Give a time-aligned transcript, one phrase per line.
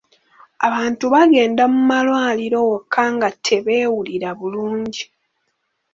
[0.67, 5.03] Abantu bagenda mu malwaliro wokka nga tebeewulira bulungi.